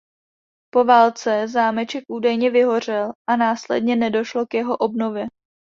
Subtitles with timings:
[0.73, 5.25] Po válce zámeček údajně vyhořel a následně nedošlo k jeho obnově.